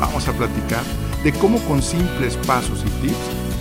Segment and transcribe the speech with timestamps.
[0.00, 0.82] vamos a platicar
[1.22, 3.16] de cómo con simples pasos y tips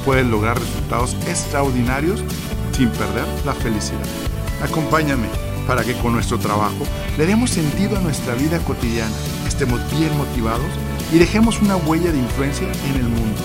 [0.05, 2.23] puedes lograr resultados extraordinarios
[2.71, 3.99] sin perder la felicidad.
[4.63, 5.27] Acompáñame
[5.67, 6.85] para que con nuestro trabajo
[7.17, 9.11] le demos sentido a nuestra vida cotidiana,
[9.47, 10.71] estemos bien motivados
[11.11, 13.41] y dejemos una huella de influencia en el mundo.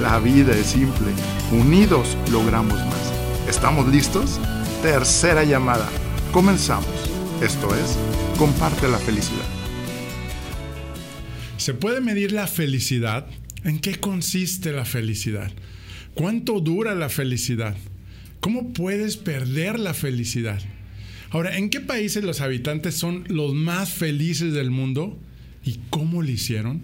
[0.00, 1.12] La vida es simple,
[1.50, 3.48] unidos logramos más.
[3.48, 4.38] ¿Estamos listos?
[4.82, 5.88] Tercera llamada.
[6.32, 6.86] Comenzamos.
[7.40, 7.96] Esto es,
[8.38, 9.63] comparte la felicidad.
[11.64, 13.26] ¿Se puede medir la felicidad?
[13.64, 15.50] ¿En qué consiste la felicidad?
[16.12, 17.74] ¿Cuánto dura la felicidad?
[18.40, 20.60] ¿Cómo puedes perder la felicidad?
[21.30, 25.18] Ahora, ¿en qué países los habitantes son los más felices del mundo?
[25.64, 26.82] ¿Y cómo lo hicieron?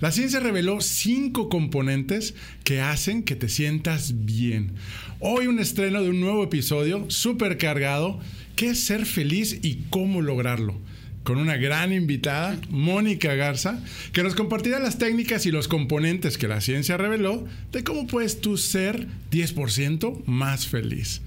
[0.00, 4.72] La ciencia reveló cinco componentes que hacen que te sientas bien.
[5.20, 8.18] Hoy un estreno de un nuevo episodio súper cargado,
[8.56, 10.80] ¿qué es ser feliz y cómo lograrlo?
[11.22, 16.48] Con una gran invitada, Mónica Garza, que nos compartirá las técnicas y los componentes que
[16.48, 21.20] la ciencia reveló de cómo puedes tú ser 10% más feliz.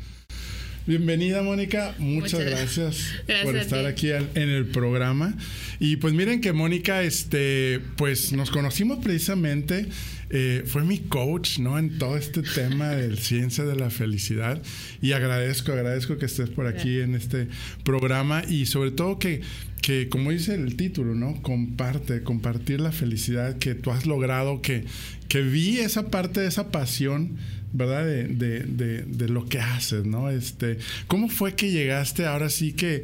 [0.87, 3.05] Bienvenida Mónica, muchas, gracias,
[3.43, 5.35] por estar aquí en el programa.
[5.79, 9.85] Y pues miren que Mónica, este, pues nos conocimos precisamente,
[10.31, 11.77] eh, fue mi coach, ¿no?
[11.77, 14.61] En todo este tema de ciencia de la felicidad.
[15.01, 17.47] Y agradezco, agradezco que estés por aquí en este
[17.83, 19.41] programa y sobre todo que
[19.81, 21.41] que como dice el título, ¿no?
[21.41, 24.85] Comparte, compartir la felicidad que tú has logrado, que,
[25.27, 27.37] que vi esa parte de esa pasión,
[27.73, 28.05] ¿verdad?
[28.05, 30.29] De, de, de, lo que haces, ¿no?
[30.29, 33.03] Este, ¿Cómo fue que llegaste ahora sí que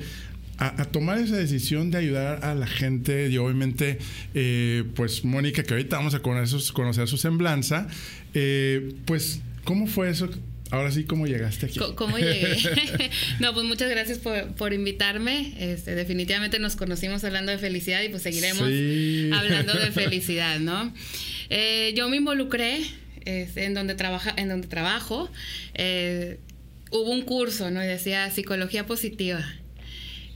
[0.57, 3.29] a, tomar esa decisión de ayudar a la gente?
[3.29, 4.00] Y obviamente,
[4.34, 7.88] eh, pues Mónica, que ahorita vamos a conocer, conocer su semblanza,
[8.34, 10.29] eh, pues, ¿cómo fue eso?
[10.69, 11.79] Ahora sí, ¿cómo llegaste aquí?
[11.95, 12.57] ¿Cómo llegué?
[13.40, 15.53] no, pues muchas gracias por, invitarme.
[15.59, 20.94] Este, definitivamente nos conocimos hablando de felicidad y pues seguiremos hablando de felicidad, ¿no?
[21.50, 22.81] Eh, yo me involucré
[23.24, 25.29] este, en, donde trabaja, en donde trabajo.
[25.74, 26.39] Eh,
[26.91, 27.81] hubo un curso, ¿no?
[27.84, 29.45] Y decía psicología positiva.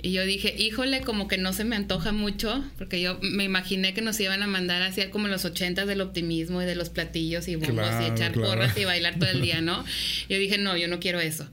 [0.04, 3.94] Y yo dije, híjole, como que no se me antoja mucho, porque yo me imaginé
[3.94, 7.48] que nos iban a mandar así como los ochentas del optimismo y de los platillos
[7.48, 9.86] y bombos y echar porras y bailar todo el día, ¿no?
[10.28, 11.48] yo dije, no, yo no quiero eso.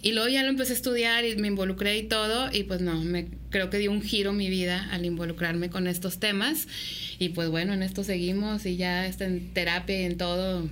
[0.00, 3.02] Y luego ya lo empecé a estudiar y me involucré y todo, y pues no,
[3.02, 6.68] me creo que dio un giro mi vida al involucrarme con estos temas.
[7.18, 10.68] Y pues bueno, en esto seguimos y ya está en terapia y en todo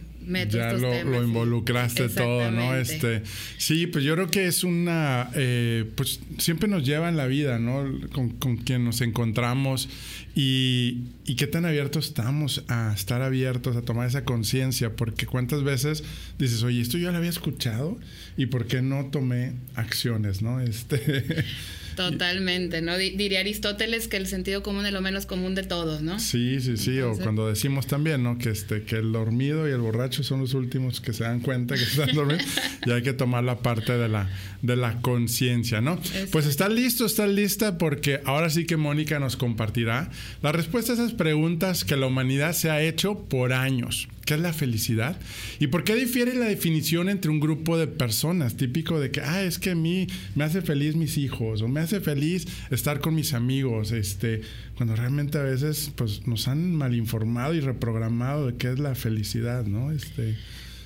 [0.48, 2.74] ya lo, involucraste todo, ¿no?
[2.74, 3.22] Este,
[3.58, 7.58] sí, pues yo creo que es una, eh, pues siempre nos lleva en la vida,
[7.58, 7.86] ¿no?
[8.12, 9.88] Con, con quien nos encontramos
[10.34, 15.62] y, y, qué tan abiertos estamos a estar abiertos, a tomar esa conciencia, porque cuántas
[15.62, 16.04] veces
[16.38, 17.98] dices, oye, esto yo lo había escuchado
[18.36, 20.60] y por qué no tomé acciones, ¿no?
[20.60, 21.44] Este...
[21.96, 22.96] Totalmente, ¿no?
[22.96, 26.20] Diría Aristóteles que el sentido común es lo menos común de todos, ¿no?
[26.20, 28.38] Sí, sí, sí, o cuando decimos también, ¿no?
[28.38, 31.74] Que, este, que el dormido y el borracho son los últimos que se dan cuenta
[31.74, 32.44] que están dormidos
[32.86, 34.28] y hay que tomar la parte de la,
[34.62, 35.98] de la conciencia, ¿no?
[36.30, 40.10] Pues está listo, está lista porque ahora sí que Mónica nos compartirá
[40.42, 44.08] la respuesta a esas preguntas que la humanidad se ha hecho por años.
[44.26, 45.16] ¿Qué es la felicidad?
[45.60, 48.56] ¿Y por qué difiere la definición entre un grupo de personas?
[48.56, 51.78] Típico de que, ah, es que a mí me hace feliz mis hijos o me
[51.78, 54.42] hace feliz estar con mis amigos, este,
[54.74, 59.64] cuando realmente a veces pues, nos han malinformado y reprogramado de qué es la felicidad,
[59.64, 59.92] ¿no?
[59.92, 60.36] Este...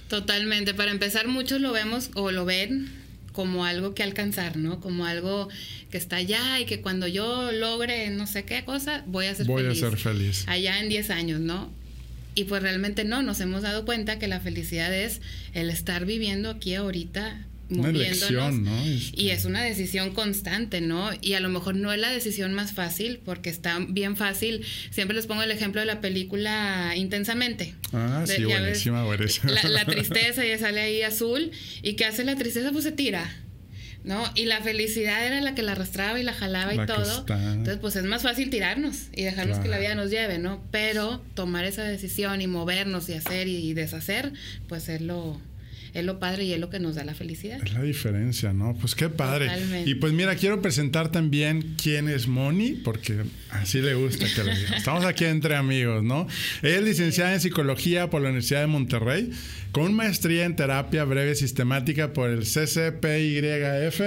[0.08, 0.74] Totalmente.
[0.74, 2.90] Para empezar, muchos lo vemos o lo ven
[3.32, 4.80] como algo que alcanzar, ¿no?
[4.80, 5.48] Como algo
[5.90, 9.46] que está allá y que cuando yo logre no sé qué cosa, voy a ser
[9.46, 9.64] feliz.
[9.64, 10.44] Voy a ser feliz.
[10.46, 11.79] Allá en 10 años, ¿no?
[12.40, 15.20] Y pues realmente no, nos hemos dado cuenta que la felicidad es
[15.52, 18.54] el estar viviendo aquí ahorita moviéndonos.
[18.54, 18.86] ¿no?
[18.86, 21.10] Y este es una decisión constante, ¿no?
[21.20, 24.64] Y a lo mejor no es la decisión más fácil, porque está bien fácil.
[24.90, 27.74] Siempre les pongo el ejemplo de la película Intensamente.
[27.92, 29.52] Ah, sí, buenísima, buenísima.
[29.52, 31.50] La, la, tristeza ya sale ahí azul.
[31.82, 32.72] ¿Y qué hace la tristeza?
[32.72, 33.30] Pues se tira.
[34.04, 34.24] ¿No?
[34.34, 37.26] Y la felicidad era la que la arrastraba y la jalaba y todo.
[37.28, 40.62] Entonces, pues es más fácil tirarnos y dejarnos que la vida nos lleve, ¿no?
[40.70, 44.32] Pero tomar esa decisión y movernos y hacer y deshacer,
[44.68, 45.40] pues es lo,
[45.94, 47.60] es lo padre y es lo que nos da la felicidad.
[47.62, 48.74] Es la diferencia, ¿no?
[48.74, 49.46] Pues qué padre.
[49.46, 49.90] Totalmente.
[49.90, 54.56] Y pues mira, quiero presentar también quién es Moni, porque así le gusta que le
[54.56, 54.76] diga.
[54.76, 56.26] Estamos aquí entre amigos, ¿no?
[56.62, 59.30] Ella es licenciada en psicología por la Universidad de Monterrey
[59.72, 64.00] con maestría en terapia breve sistemática por el CCPYF.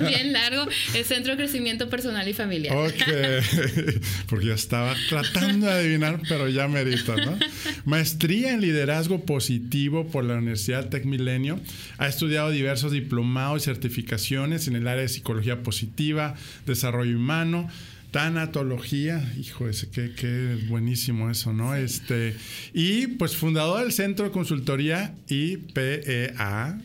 [0.08, 2.76] Bien largo, el Centro de Crecimiento Personal y Familiar.
[2.76, 2.94] Ok,
[4.28, 7.38] porque ya estaba tratando de adivinar, pero ya merita, ¿no?
[7.84, 11.60] Maestría en liderazgo positivo por la Universidad Tec Milenio.
[11.98, 16.34] Ha estudiado diversos diplomados y certificaciones en el área de psicología positiva,
[16.66, 17.68] desarrollo humano
[18.10, 21.74] tanatología, hijo, ese qué, qué buenísimo eso, ¿no?
[21.74, 22.34] Este,
[22.72, 26.80] y pues fundador del Centro de Consultoría IPEA.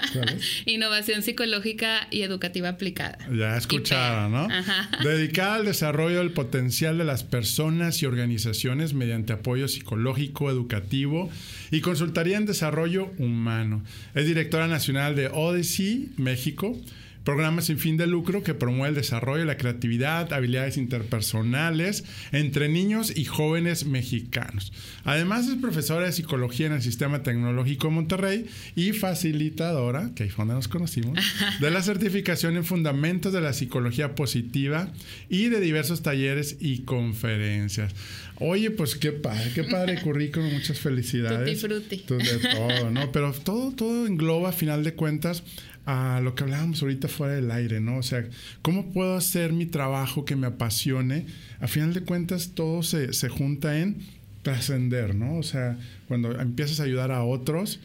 [0.66, 3.18] Innovación Psicológica y Educativa Aplicada.
[3.30, 4.48] Ya escucharon, ¿no?
[5.04, 11.30] Dedicada al desarrollo del potencial de las personas y organizaciones mediante apoyo psicológico, educativo
[11.70, 13.84] y consultoría en desarrollo humano.
[14.14, 16.74] Es directora nacional de Odyssey, México
[17.24, 23.12] programa sin fin de lucro que promueve el desarrollo, la creatividad, habilidades interpersonales entre niños
[23.16, 24.72] y jóvenes mexicanos.
[25.04, 30.30] Además es profesora de psicología en el Sistema Tecnológico de Monterrey y facilitadora, que ahí
[30.30, 31.18] fue donde nos conocimos,
[31.60, 34.92] de la certificación en fundamentos de la psicología positiva
[35.28, 37.94] y de diversos talleres y conferencias.
[38.40, 41.60] Oye, pues qué padre, qué padre currículum, muchas felicidades.
[41.60, 42.04] Tutti frutti.
[42.24, 43.12] De todo, ¿no?
[43.12, 45.44] Pero todo, todo engloba, a final de cuentas,
[45.86, 47.98] a lo que hablábamos ahorita fuera del aire, ¿no?
[47.98, 48.26] O sea,
[48.62, 51.26] ¿cómo puedo hacer mi trabajo que me apasione?
[51.60, 53.98] A final de cuentas, todo se, se junta en
[54.42, 55.36] trascender, ¿no?
[55.38, 55.78] O sea,
[56.08, 57.80] cuando empiezas a ayudar a otros,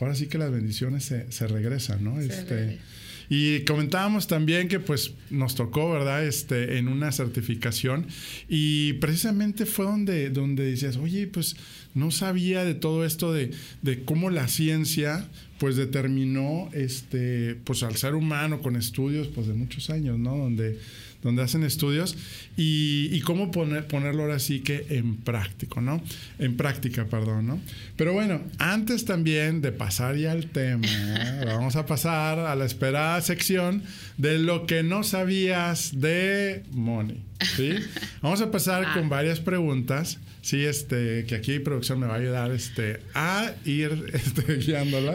[0.00, 2.20] ahora sí que las bendiciones se, se regresan, ¿no?
[2.20, 2.80] este,
[3.28, 6.26] y comentábamos también que pues nos tocó, ¿verdad?
[6.26, 8.06] Este, en una certificación
[8.48, 11.56] y precisamente fue donde, donde decías, oye, pues
[11.94, 15.28] no sabía de todo esto de, de cómo la ciencia
[15.62, 20.36] pues determinó este pues al ser humano con estudios pues de muchos años, ¿no?
[20.36, 20.80] Donde
[21.22, 22.16] donde hacen estudios
[22.56, 26.02] y, cómo poner, ponerlo ahora sí que en práctico, ¿no?
[26.38, 27.60] En práctica, perdón, ¿no?
[27.96, 30.86] Pero bueno, antes también de pasar ya al tema,
[31.46, 33.82] vamos a pasar a la esperada sección
[34.18, 37.22] de lo que no sabías de Money,
[37.56, 37.74] ¿sí?
[38.22, 39.08] Vamos a pasar con ah.
[39.08, 40.18] varias preguntas.
[40.42, 45.14] Sí, este, que aquí producción me va a ayudar este, a ir este, guiándola.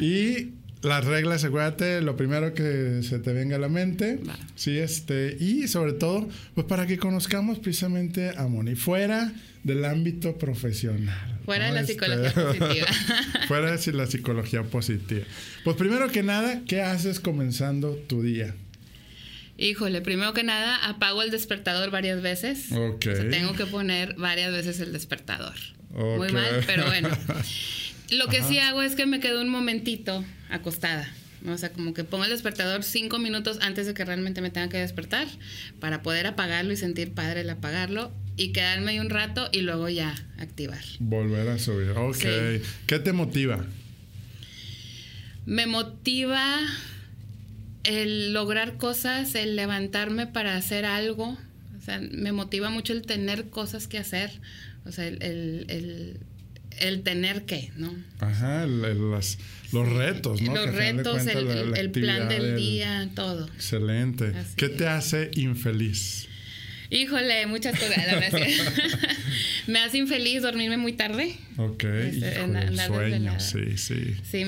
[0.00, 0.52] y
[0.84, 4.20] las reglas, acuérdate, lo primero que se te venga a la mente.
[4.54, 9.32] Sí, este, y sobre todo, pues para que conozcamos precisamente a Moni, fuera
[9.62, 11.40] del ámbito profesional.
[11.44, 12.86] Fuera de la este, psicología positiva.
[13.48, 15.24] fuera de la psicología positiva.
[15.64, 18.54] Pues primero que nada, ¿qué haces comenzando tu día?
[19.56, 22.72] Híjole, primero que nada, apago el despertador varias veces.
[22.72, 23.06] Ok.
[23.30, 25.54] tengo que poner varias veces el despertador.
[25.90, 27.08] Muy mal, pero bueno.
[28.10, 31.08] Lo que sí hago es que me quedo un momentito acostada.
[31.46, 34.68] O sea, como que pongo el despertador cinco minutos antes de que realmente me tenga
[34.70, 35.26] que despertar
[35.78, 39.90] para poder apagarlo y sentir padre el apagarlo y quedarme ahí un rato y luego
[39.90, 40.82] ya activar.
[41.00, 41.90] Volver a subir.
[41.90, 42.62] Ok.
[42.86, 43.64] ¿Qué te motiva?
[45.44, 46.60] Me motiva
[47.84, 51.36] el lograr cosas, el levantarme para hacer algo.
[51.76, 54.40] O sea, me motiva mucho el tener cosas que hacer.
[54.86, 56.20] O sea, el el
[57.02, 57.94] tener que, ¿no?
[58.20, 59.38] Ajá, los
[59.72, 60.54] retos, ¿no?
[60.54, 63.46] Los retos, el, plan del día, todo.
[63.48, 64.32] Excelente.
[64.56, 66.28] ¿Qué te hace infeliz?
[66.90, 68.06] Híjole, muchas cosas.
[68.06, 68.38] La verdad
[69.66, 71.34] me hace infeliz dormirme muy tarde.
[71.56, 74.14] Ok, este, sueño, sí, sí.
[74.22, 74.44] Sí,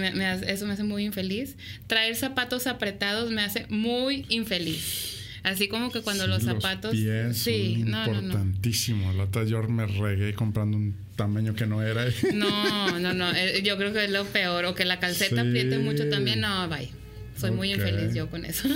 [0.47, 1.57] eso me hace muy infeliz.
[1.87, 5.26] Traer zapatos apretados me hace muy infeliz.
[5.47, 6.91] Así como que cuando los zapatos.
[6.91, 9.13] Pies sí, son importantísimo.
[9.13, 12.05] La otra yo me regué comprando un tamaño que no era.
[12.35, 13.33] No, no, no.
[13.33, 14.65] Eh, yo creo que es lo peor.
[14.65, 16.41] O que la calceta apriete mucho también.
[16.41, 16.91] No, bye.
[17.39, 18.69] Soy muy infeliz yo con eso.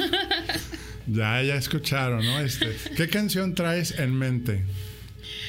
[1.09, 2.39] ya, ya escucharon, ¿no?
[2.39, 4.63] Este, ¿Qué canción traes en mente?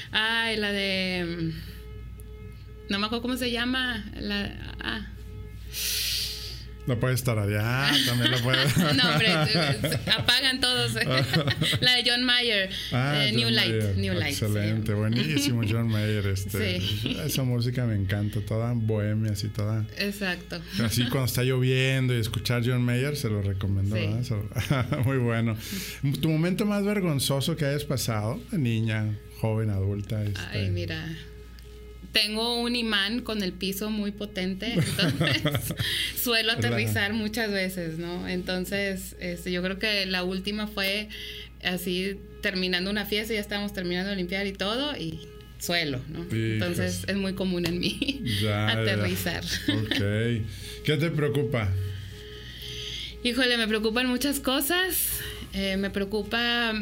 [0.10, 1.24] Ay, la de.
[1.38, 1.52] Mm,
[2.90, 4.10] no me acuerdo cómo se llama.
[4.20, 4.76] La.
[4.80, 5.08] Ah.
[6.88, 8.66] No puede estar allá, también lo puede.
[8.96, 9.32] no, hombre,
[10.18, 10.94] apagan todos.
[11.82, 13.96] la de John Mayer, ah, New Light.
[13.98, 14.34] New Light.
[14.34, 16.26] Excelente, buenísimo John Mayer.
[16.28, 17.18] Este, sí.
[17.24, 19.86] Esa música me encanta, toda bohemia, así toda.
[19.98, 20.60] Exacto.
[20.84, 23.96] Así cuando está lloviendo y escuchar John Mayer, se lo recomiendo.
[25.06, 25.56] Muy bueno.
[26.20, 30.24] ¿Tu momento más vergonzoso que hayas pasado, niña, joven, adulta?
[30.24, 30.40] Este...
[30.52, 31.06] Ay, mira
[32.12, 35.74] tengo un imán con el piso muy potente, entonces
[36.22, 38.28] suelo aterrizar muchas veces, ¿no?
[38.28, 41.10] Entonces, este, yo creo que la última fue
[41.64, 45.28] así terminando una fiesta, ya estábamos terminando de limpiar y todo, y
[45.60, 46.26] suelo, ¿no?
[46.32, 48.24] Entonces es muy común en mí
[48.68, 49.44] aterrizar.
[49.44, 50.44] Ok.
[50.84, 51.70] ¿Qué te preocupa?
[53.24, 55.20] Híjole, me preocupan muchas cosas.
[55.54, 56.74] Eh, me preocupa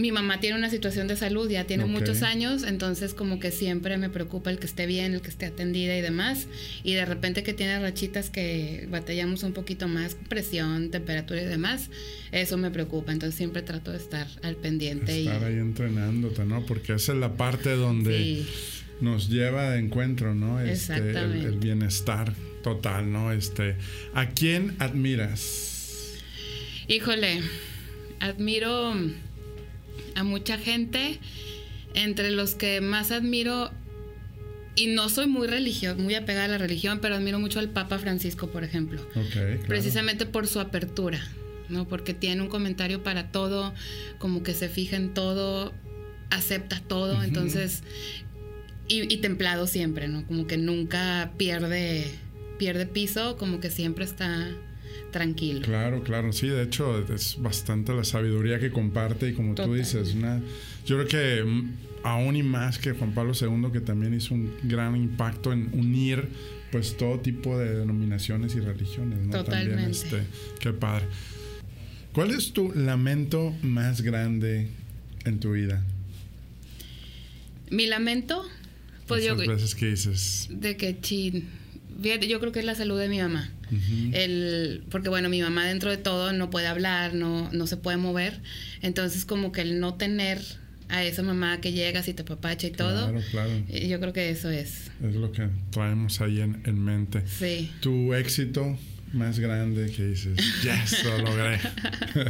[0.00, 3.96] mi mamá tiene una situación de salud, ya tiene muchos años, entonces como que siempre
[3.98, 6.46] me preocupa el que esté bien, el que esté atendida y demás.
[6.82, 11.90] Y de repente que tiene rachitas que batallamos un poquito más, presión, temperatura y demás,
[12.32, 13.12] eso me preocupa.
[13.12, 15.20] Entonces siempre trato de estar al pendiente.
[15.20, 16.64] Estar ahí entrenándote, ¿no?
[16.66, 18.44] Porque esa es la parte donde
[19.00, 20.60] nos lleva de encuentro, ¿no?
[20.60, 21.46] Este, Exactamente.
[21.46, 23.32] el, el bienestar total, ¿no?
[23.32, 23.76] Este,
[24.14, 26.16] ¿A quién admiras?
[26.88, 27.40] Híjole,
[28.18, 28.94] admiro
[30.14, 31.18] a mucha gente,
[31.94, 33.70] entre los que más admiro,
[34.76, 37.98] y no soy muy religiosa, muy apegada a la religión, pero admiro mucho al Papa
[37.98, 39.06] Francisco, por ejemplo.
[39.66, 41.20] Precisamente por su apertura,
[41.68, 41.86] ¿no?
[41.86, 43.74] Porque tiene un comentario para todo,
[44.18, 45.72] como que se fija en todo,
[46.30, 47.82] acepta todo, entonces,
[48.88, 50.26] y, templado siempre, ¿no?
[50.26, 52.06] Como que nunca pierde,
[52.58, 54.48] pierde piso, como que siempre está
[55.10, 55.62] tranquilo.
[55.62, 60.14] Claro, claro, sí, de hecho es bastante la sabiduría que comparte y como tú dices,
[60.14, 60.40] una,
[60.86, 64.52] yo creo que mm, aún y más que Juan Pablo II, que también hizo un
[64.62, 66.28] gran impacto en unir
[66.70, 69.32] pues todo tipo de denominaciones y religiones, ¿no?
[69.32, 69.74] Totalmente.
[69.74, 70.22] También, este,
[70.60, 71.06] qué padre.
[72.12, 74.68] ¿Cuál es tu lamento más grande
[75.24, 75.84] en tu vida?
[77.70, 78.44] Mi lamento,
[79.06, 80.48] pues Esas veces que dices.
[80.50, 81.48] De que chin.
[82.00, 83.50] Yo creo que es la salud de mi mamá
[84.12, 87.96] el, porque bueno, mi mamá dentro de todo no puede hablar, no, no se puede
[87.96, 88.40] mover.
[88.82, 90.40] Entonces como que el no tener
[90.88, 93.10] a esa mamá que llegas y te papacha y todo.
[93.10, 93.50] Claro, claro.
[93.68, 94.90] Yo creo que eso es.
[95.02, 97.22] Es lo que traemos ahí en, en mente.
[97.26, 97.70] Sí.
[97.80, 98.76] Tu éxito
[99.12, 101.58] más grande que dices, yes, lo logré.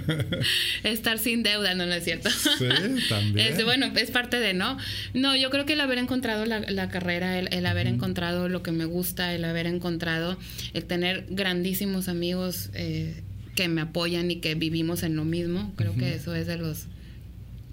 [0.83, 2.31] Estar sin deuda, no, no es cierto.
[2.31, 2.69] Sí,
[3.09, 3.55] también.
[3.65, 4.79] bueno, es parte de, ¿no?
[5.13, 8.87] No, yo creo que el haber encontrado la, carrera, el, haber encontrado lo que me
[8.87, 10.39] gusta, el haber encontrado,
[10.73, 13.23] el tener grandísimos amigos eh,
[13.55, 16.87] que me apoyan y que vivimos en lo mismo, creo que eso es de los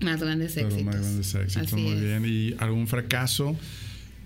[0.02, 0.78] más grandes éxitos.
[0.78, 2.26] De los más grandes éxitos, muy bien.
[2.26, 3.58] ¿Y algún fracaso?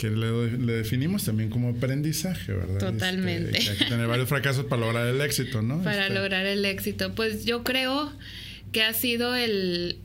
[0.02, 2.80] Que le, definimos también como aprendizaje, ¿verdad?
[2.80, 3.56] Totalmente.
[3.56, 5.80] Este, hay que tener varios fracasos para lograr el éxito, ¿no?
[5.84, 7.14] Para este, lograr el éxito.
[7.14, 8.12] Pues yo creo
[8.72, 10.00] que ha sido el,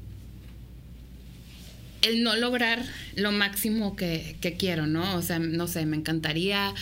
[2.02, 2.84] el no lograr
[3.14, 5.16] lo máximo que, quiero, ¿no?
[5.16, 6.74] O sea, no sé, me encantaría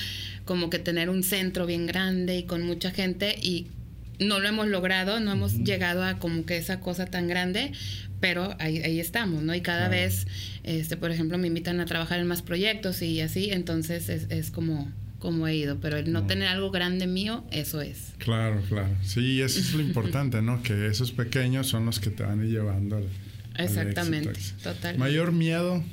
[0.45, 3.69] como que tener un centro bien grande y con mucha gente y
[4.19, 7.71] no lo hemos logrado, no hemos llegado a como que esa cosa tan grande,
[8.25, 9.55] pero ahí, ahí estamos, ¿no?
[9.55, 10.27] Y cada vez,
[10.63, 14.51] este, por ejemplo, me invitan a trabajar en más proyectos y así, entonces es, es
[14.51, 18.15] como, como he ido, pero el no, tener algo grande mío, eso es.
[18.17, 18.89] Claro, claro.
[19.03, 20.63] Sí, eso es lo importante, ¿no?
[20.63, 23.09] Que esos pequeños son los que te van llevando al,
[23.59, 24.97] Exactamente, total.
[24.97, 25.85] Mayor miedo.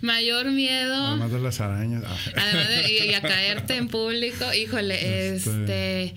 [0.00, 1.08] Mayor miedo.
[1.08, 2.04] Además de las arañas.
[2.36, 4.50] Además de, y, a caerte en público.
[4.54, 6.14] Híjole, este, este,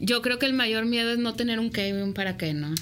[0.00, 2.74] Yo creo que el mayor miedo es no tener un un para qué, ¿no?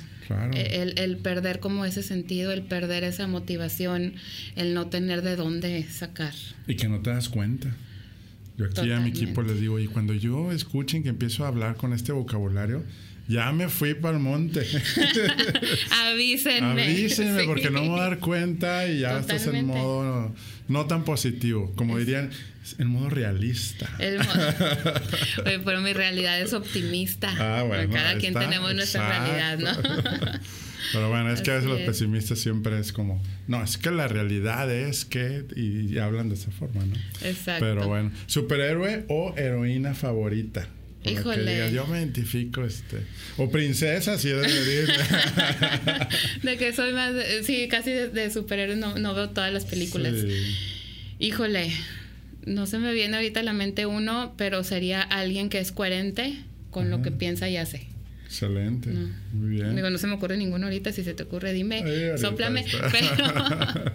[0.52, 4.14] E, el, el, perder como ese sentido, el perder esa motivación,
[4.56, 6.34] el no tener de dónde sacar.
[6.66, 7.74] Y que no te das cuenta.
[8.56, 11.76] Yo aquí a mi equipo les digo, y cuando yo escuchen que empiezo a hablar
[11.76, 12.82] con este vocabulario,
[13.28, 14.60] ya me fui para el monte.
[15.90, 16.82] Avísenme.
[16.82, 20.34] Avísenme porque no me voy a dar cuenta y ya estás en modo
[20.68, 21.72] no, tan positivo.
[21.76, 22.30] Como dirían,
[22.78, 23.88] en modo realista.
[23.98, 27.34] Oye, pero mi realidad es optimista.
[27.38, 27.92] Ah, bueno.
[27.92, 30.40] Cada quien tenemos nuestra realidad, ¿no?
[30.92, 34.06] Pero bueno, es que a veces los pesimistas siempre es como, no, es que la
[34.06, 36.94] realidad es que, y, hablan de esa forma, ¿no?
[37.22, 37.64] Exacto.
[37.64, 40.68] Pero bueno, superhéroe o heroína favorita.
[41.10, 41.72] Híjole.
[41.72, 42.98] yo me identifico, este.
[43.36, 44.88] O princesa, si de decir.
[46.42, 47.12] de que soy más.
[47.42, 50.14] sí, casi de, superhéroes no, no, veo todas las películas.
[51.18, 51.70] Híjole.
[52.44, 56.38] No se me viene ahorita a la mente uno, pero sería alguien que es coherente
[56.70, 57.88] con lo que piensa y hace.
[58.26, 58.90] Excelente.
[59.32, 59.74] Muy bien.
[59.76, 60.92] Digo, no se me ocurre ninguno ahorita.
[60.92, 61.82] Si se te ocurre, dime,
[62.18, 62.64] soplame.
[62.92, 63.94] Pero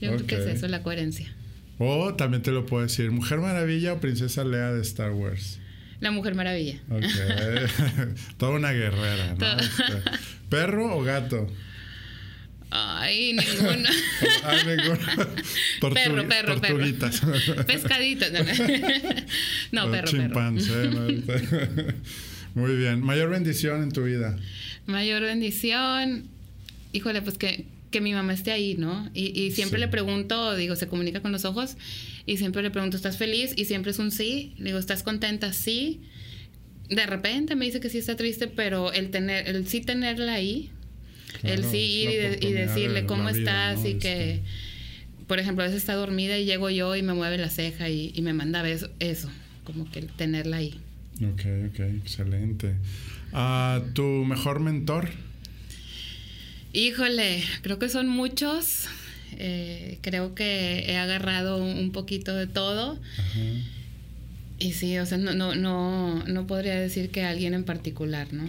[0.00, 1.32] yo creo que es eso, la coherencia.
[1.78, 5.58] O también te lo puedo decir, Mujer Maravilla o Princesa Lea de Star Wars.
[6.00, 6.78] La Mujer Maravilla.
[6.90, 7.04] Ok.
[8.36, 9.58] Toda una guerrera, ¿no?
[9.58, 9.84] Este,
[10.48, 11.46] ¿Perro o gato?
[12.70, 13.88] Ay, ninguno.
[14.44, 14.98] Ay, ninguno.
[15.94, 17.20] perro, perro, tortuguitas.
[17.20, 17.66] perro.
[17.66, 18.28] Pescaditos.
[19.72, 21.06] No, perro, chimpancé, ¿no?
[22.54, 23.02] Muy bien.
[23.02, 24.36] ¿Mayor bendición en tu vida?
[24.86, 26.24] Mayor bendición.
[26.92, 29.08] Híjole, pues que, que mi mamá esté ahí, ¿no?
[29.14, 31.78] Y, y siempre le pregunto, digo, se comunica con los ojos
[32.26, 33.54] y siempre le pregunto, ¿estás feliz?
[33.56, 34.52] Y siempre es un sí.
[34.58, 35.54] Le digo, ¿estás contenta?
[35.54, 36.02] Sí.
[36.90, 40.68] De repente me dice que sí está triste, pero el tener, el sí tenerla ahí,
[41.42, 44.42] el sí ir y, decirle cómo estás y que
[45.26, 48.12] por ejemplo, a veces está dormida y llego yo y me mueve la ceja y,
[48.20, 49.30] me manda eso, eso,
[49.64, 50.78] como que tenerla ahí.
[51.16, 52.74] Ok, ok, excelente.
[53.32, 55.08] Uh, ¿Tu mejor mentor?
[56.76, 58.84] Híjole, creo que son muchos.
[59.38, 63.00] Eh, creo que he agarrado un poquito de todo.
[64.58, 68.44] Y sí, o sea, no, no, no, no podría decir que alguien en particular, ¿no?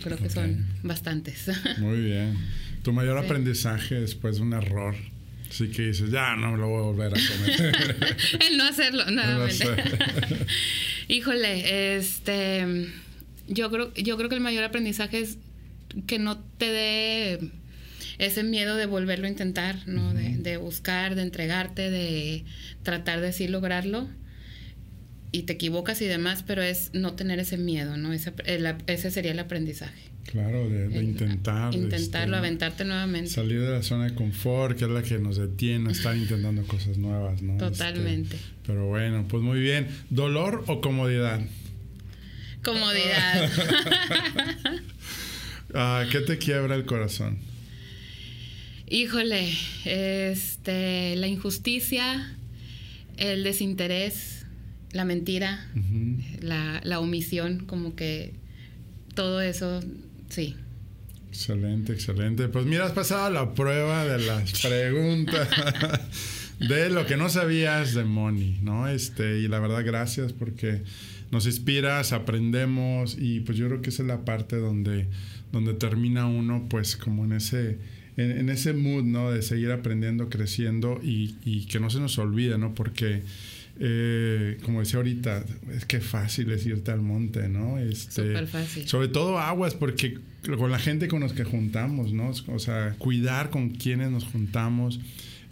[0.00, 1.50] Creo que son bastantes.
[1.78, 2.38] Muy bien.
[2.84, 4.94] ¿Tu mayor aprendizaje después de un error?
[5.50, 8.16] Sí que dices, ya no lo voy a volver a cometer.
[8.48, 9.66] El no hacerlo, nuevamente.
[11.08, 12.92] Híjole, este
[13.48, 15.38] yo creo, yo creo que el mayor aprendizaje es
[16.06, 17.50] que no te dé
[18.18, 20.12] ese miedo de volverlo a intentar, ¿no?
[20.14, 22.44] de, buscar, de entregarte, de
[22.82, 24.08] tratar de sí lograrlo.
[25.32, 28.12] Y te equivocas y demás, pero es no tener ese miedo, ¿no?
[28.12, 28.32] Ese,
[28.86, 30.10] ese sería el aprendizaje.
[30.24, 31.74] Claro, de, intentar.
[31.74, 33.30] Intentarlo, este, aventarte nuevamente.
[33.30, 36.96] Salir de la zona de confort, que es la que nos detiene, estar intentando cosas
[36.96, 37.58] nuevas, ¿no?
[37.58, 38.36] Totalmente.
[38.36, 39.88] Este, pero bueno, pues muy bien.
[40.08, 41.40] ¿Dolor o comodidad?
[42.62, 43.50] Comodidad.
[45.74, 47.38] Ah, ¿Qué te quiebra el corazón?
[48.88, 49.52] Híjole,
[49.84, 52.36] este, la injusticia,
[53.16, 54.46] el desinterés,
[54.92, 55.68] la mentira,
[56.40, 58.34] la, la omisión, como que
[59.14, 59.80] todo eso,
[60.28, 60.54] sí.
[61.28, 62.48] Excelente, excelente.
[62.48, 65.48] Pues mira, has pasado la prueba de las preguntas
[66.60, 68.88] de lo que no sabías de Moni, ¿no?
[68.88, 70.82] Este, y la verdad, gracias porque
[71.30, 75.08] nos inspiras, aprendemos y pues yo creo que esa es la parte donde,
[75.52, 77.78] donde termina uno pues como en ese,
[78.16, 79.30] en, ese mood, ¿no?
[79.30, 82.74] De seguir aprendiendo, creciendo y, y, que no se nos olvide, ¿no?
[82.74, 83.22] Porque...
[83.78, 85.44] Eh, como decía ahorita,
[85.76, 87.78] es que fácil es irte al monte, ¿no?
[87.78, 88.88] Este, fácil.
[88.88, 90.18] Sobre todo aguas, porque
[90.56, 92.32] con la gente con los que juntamos, ¿no?
[92.46, 95.00] O sea, cuidar con quienes nos juntamos,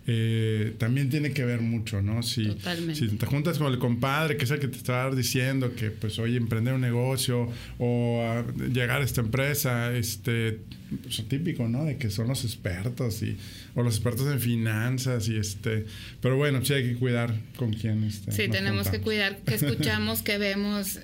[0.06, 2.22] eh, también tiene que ver mucho, ¿no?
[2.22, 2.56] Si,
[2.92, 6.18] si te juntas con el compadre, que es el que te está diciendo que, pues,
[6.18, 10.60] oye, emprender un negocio o llegar a esta empresa, este,
[11.02, 11.84] pues, típico, ¿no?
[11.84, 13.38] De que son los expertos y,
[13.74, 15.86] o los expertos en finanzas y este,
[16.20, 20.20] pero bueno, sí hay que cuidar con quién este, Sí, tenemos que cuidar que escuchamos,
[20.20, 21.00] que vemos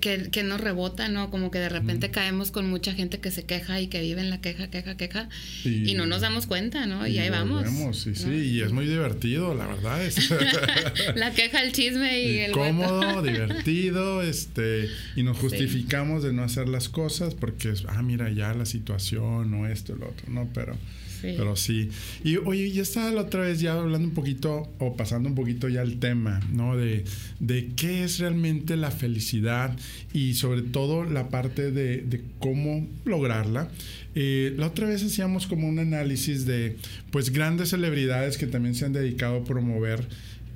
[0.00, 1.30] que, que, nos rebota, ¿no?
[1.30, 4.30] Como que de repente caemos con mucha gente que se queja y que vive en
[4.30, 5.28] la queja, queja, queja
[5.64, 7.06] y, no nos damos cuenta, ¿no?
[7.06, 7.66] Y, ahí vamos.
[7.96, 10.04] Sí, sí, y es muy divertido, la verdad.
[10.04, 10.30] Es.
[11.14, 16.68] la queja, el chisme y, el Cómodo, divertido, este, y nos justificamos de no hacer
[16.68, 20.48] las cosas porque es, ah, mira, ya la situación o esto, lo otro, ¿no?
[20.54, 20.76] Pero
[21.22, 21.90] pero sí.
[22.22, 25.68] Y oye, ya estaba la otra vez ya hablando un poquito o pasando un poquito
[25.68, 26.76] ya el tema, ¿no?
[26.76, 27.04] De,
[27.40, 29.76] de qué es realmente la felicidad
[30.12, 33.68] y sobre todo la parte de, de cómo lograrla.
[34.14, 36.76] Eh, la otra vez hacíamos como un análisis de
[37.10, 40.06] pues grandes celebridades que también se han dedicado a promover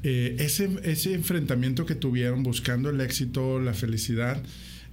[0.05, 4.41] eh, ese, ese enfrentamiento que tuvieron buscando el éxito, la felicidad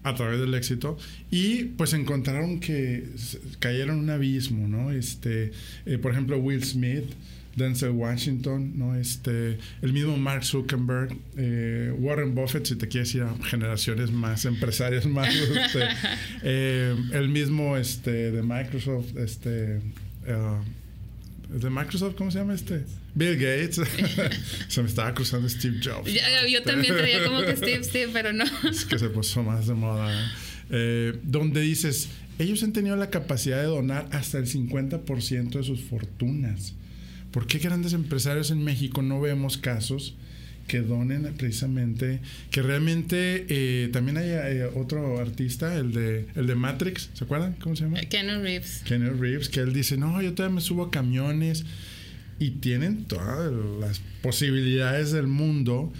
[0.05, 0.97] a través del éxito
[1.31, 3.03] y pues encontraron que
[3.59, 4.91] cayeron un abismo, ¿no?
[4.91, 5.51] Este,
[5.87, 7.05] eh, por ejemplo, Will Smith,
[7.55, 8.95] Denzel Washington, ¿no?
[8.95, 14.45] Este, el mismo Mark Zuckerberg, eh, Warren Buffett, si te quieres ir a generaciones más
[14.45, 15.87] empresarias más, este,
[16.43, 19.81] eh, el mismo este, de Microsoft, este,
[21.49, 22.83] de Microsoft, ¿cómo se llama este?
[23.13, 23.81] Bill Gates.
[24.67, 26.11] se me estaba cruzando Steve Jobs.
[26.49, 28.45] yo también traía como que Steve, Steve, pero no.
[28.69, 30.11] es que se puso más de moda.
[30.69, 35.81] Eh, donde dices, ellos han tenido la capacidad de donar hasta el 50% de sus
[35.81, 36.73] fortunas.
[37.31, 40.15] ¿Por qué grandes empresarios en México no vemos casos
[40.67, 42.19] que donen precisamente,
[42.51, 47.53] que realmente eh, también hay eh, otro artista, el de, el de Matrix, ¿se acuerdan?
[47.59, 47.99] ¿Cómo se llama?
[48.01, 48.81] Keanu Reeves.
[48.85, 51.65] Keanu Reeves, que él dice, no, yo todavía me subo a camiones
[52.39, 55.93] y tienen todas las posibilidades del mundo,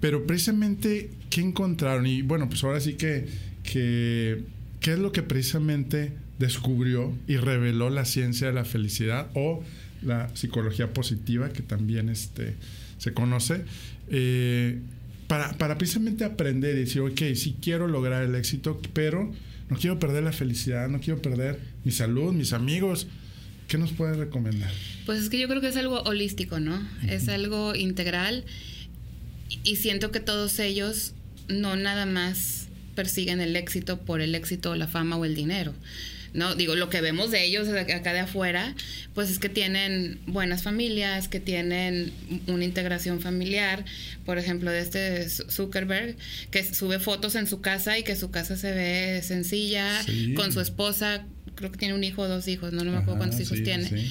[0.00, 2.06] pero precisamente, ¿qué encontraron?
[2.06, 3.26] Y bueno, pues ahora sí que,
[3.62, 4.42] que
[4.80, 9.62] ¿qué es lo que precisamente descubrió y reveló la ciencia de la felicidad o
[10.02, 12.54] la psicología positiva, que también este,
[12.98, 13.64] se conoce?
[14.08, 14.78] Eh,
[15.26, 19.30] para, para precisamente aprender y decir, ok, sí quiero lograr el éxito, pero
[19.68, 23.06] no quiero perder la felicidad, no quiero perder mi salud, mis amigos,
[23.68, 24.70] ¿Qué nos puedes recomendar?
[25.04, 26.80] Pues es que yo creo que es algo holístico, ¿no?
[27.06, 28.44] Es algo integral
[29.62, 31.12] y siento que todos ellos
[31.48, 35.74] no nada más persiguen el éxito por el éxito, la fama o el dinero.
[36.32, 36.54] ¿No?
[36.54, 38.74] Digo, lo que vemos de ellos acá de afuera,
[39.14, 42.12] pues es que tienen buenas familias, que tienen
[42.46, 43.84] una integración familiar,
[44.24, 46.16] por ejemplo, de este Zuckerberg,
[46.50, 50.00] que sube fotos en su casa y que su casa se ve sencilla,
[50.36, 53.18] con su esposa, creo que tiene un hijo o dos hijos, no, no me acuerdo
[53.18, 54.10] cuántos hijos tiene.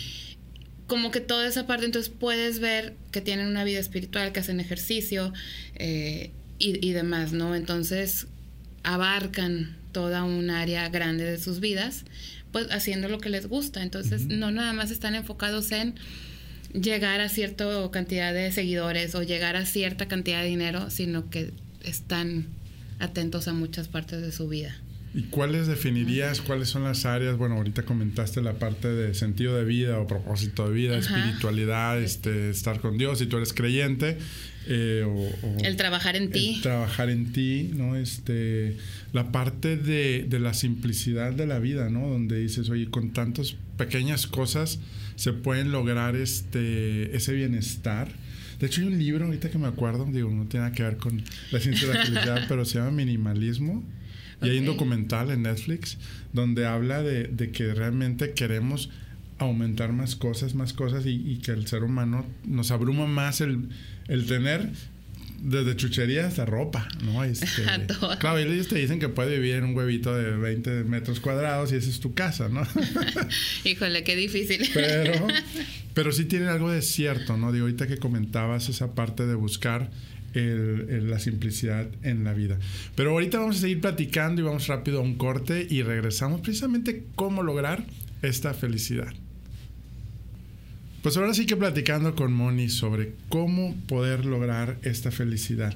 [0.87, 4.59] como que toda esa parte, entonces puedes ver que tienen una vida espiritual, que hacen
[4.59, 5.33] ejercicio
[5.75, 7.55] eh, y, y demás, ¿no?
[7.55, 8.27] Entonces
[8.83, 12.05] abarcan toda un área grande de sus vidas,
[12.51, 13.81] pues haciendo lo que les gusta.
[13.81, 15.95] Entonces, no nada más están enfocados en
[16.71, 21.51] llegar a cierta cantidad de seguidores o llegar a cierta cantidad de dinero, sino que
[21.83, 22.45] están
[22.99, 24.75] atentos a muchas partes de su vida.
[25.13, 27.37] ¿Y cuáles definirías, cuáles son las áreas?
[27.37, 32.49] Bueno, ahorita comentaste la parte de sentido de vida o propósito de vida, espiritualidad, este,
[32.49, 34.17] estar con Dios, si tú eres creyente.
[34.67, 36.59] Eh, o, el trabajar en ti.
[36.61, 37.95] trabajar en ti, ¿no?
[37.95, 38.75] Este,
[39.13, 42.09] la parte de, de, la simplicidad de la vida, ¿no?
[42.09, 44.79] Donde dices, oye, con tantas pequeñas cosas
[45.15, 48.09] se pueden lograr este, ese bienestar.
[48.59, 50.97] De hecho, hay un libro, ahorita que me acuerdo, digo, no tiene nada que ver
[50.97, 53.83] con la ciencia de la felicidad, pero se llama Minimalismo.
[54.41, 55.97] Y hay un documental en Netflix
[56.33, 58.89] donde habla de, de que realmente queremos
[59.39, 63.69] aumentar más cosas, más cosas y, que el ser humano nos abruma más el,
[64.07, 64.69] el tener
[65.39, 67.23] desde chuchería hasta ropa, ¿no?
[67.23, 67.63] Este,
[68.19, 71.75] claro, ellos te dicen que puede vivir en un huevito de 20 metros cuadrados y
[71.75, 72.67] esa es tu casa, ¿no?
[73.63, 74.67] Híjole, qué difícil.
[74.73, 75.27] Pero,
[75.93, 77.51] pero sí tiene algo de cierto, ¿no?
[77.51, 79.91] Digo, ahorita que comentabas esa parte de buscar
[80.33, 82.59] la simplicidad en la vida.
[82.95, 87.05] Pero ahorita vamos a seguir platicando y vamos rápido a un corte y regresamos precisamente
[87.15, 87.85] cómo lograr
[88.21, 89.13] esta felicidad.
[91.01, 95.75] Pues ahora sí que platicando con Moni sobre cómo poder lograr esta felicidad.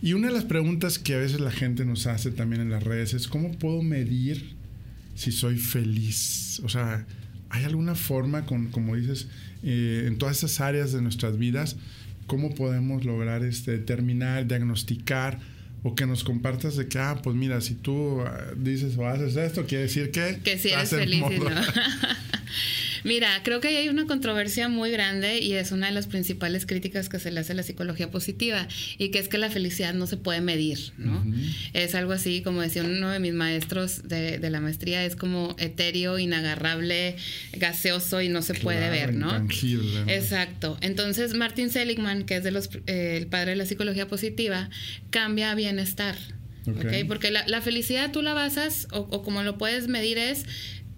[0.00, 2.82] Y una de las preguntas que a veces la gente nos hace también en las
[2.82, 4.54] redes es cómo puedo medir
[5.14, 6.62] si soy feliz.
[6.64, 7.06] O sea,
[7.50, 9.28] ¿hay alguna forma, con, como dices,
[9.62, 11.76] eh, en todas esas áreas de nuestras vidas,
[12.30, 15.40] cómo podemos lograr este, determinar, diagnosticar
[15.82, 19.34] o que nos compartas de que, ah, pues mira, si tú ah, dices o haces
[19.34, 20.38] esto, quiere decir que...
[20.44, 21.28] Que si eres feliz, ¿no?
[23.04, 27.08] Mira, creo que hay una controversia muy grande y es una de las principales críticas
[27.08, 28.66] que se le hace a la psicología positiva
[28.98, 31.24] y que es que la felicidad no se puede medir, ¿no?
[31.72, 36.18] Es algo así, como decía uno de mis maestros de, la maestría, es como etéreo,
[36.18, 37.16] inagarrable,
[37.52, 39.46] gaseoso y no se puede ver, ¿no?
[40.06, 40.76] Exacto.
[40.80, 44.70] Entonces, Martin Seligman, que es de los, eh, el padre de la psicología positiva,
[45.10, 46.16] cambia a bienestar.
[46.66, 47.04] Okay.
[47.04, 50.44] Porque la, felicidad tú la basas, o, o como lo puedes medir es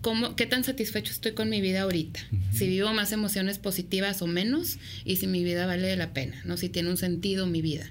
[0.02, 2.20] cómo, qué tan satisfecho estoy con mi vida ahorita.
[2.52, 6.58] Si vivo más emociones positivas o menos y si mi vida vale la pena, ¿no?
[6.58, 7.90] Si tiene un sentido mi vida.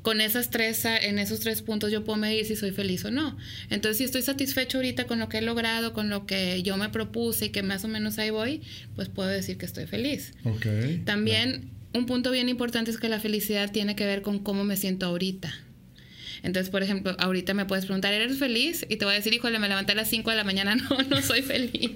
[0.00, 3.36] Con esas tres, en esos tres puntos yo puedo medir si soy feliz o no.
[3.70, 6.88] Entonces, si estoy satisfecho ahorita con lo que he logrado, con lo que yo me
[6.90, 8.62] propuse y que más o menos ahí voy,
[8.94, 10.32] pues puedo decir que estoy feliz.
[10.44, 11.02] Okay.
[11.04, 14.76] También un punto bien importante es que la felicidad tiene que ver con cómo me
[14.76, 15.52] siento ahorita.
[16.42, 18.86] Entonces, por ejemplo, ahorita me puedes preguntar, ¿eres feliz?
[18.88, 21.02] Y te voy a decir, híjole, me levanté a las 5 de la mañana, no,
[21.08, 21.92] no soy feliz.